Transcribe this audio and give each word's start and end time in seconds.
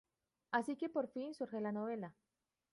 Así 0.57 0.73
que 0.79 0.89
por 0.95 1.05
fin 1.13 1.35
surge 1.35 1.61
la 1.61 1.71
novela. 1.77 2.09